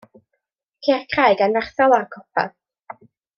[0.87, 2.47] Ceir craig anferthol ar y copa.